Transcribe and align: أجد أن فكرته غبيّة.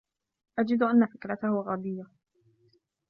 أجد 0.59 0.83
أن 0.83 1.05
فكرته 1.05 1.61
غبيّة. 1.61 2.05